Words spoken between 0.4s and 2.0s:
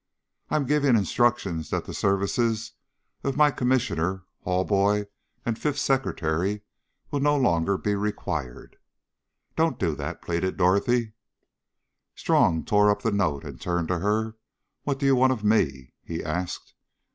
"I am giving instructions that the